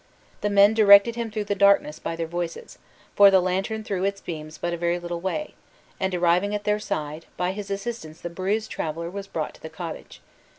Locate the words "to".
9.53-9.61